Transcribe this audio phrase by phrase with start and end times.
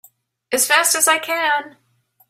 [0.51, 1.77] As fast as I can!